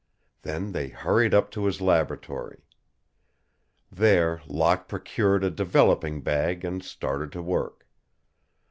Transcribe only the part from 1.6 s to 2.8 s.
his laboratory.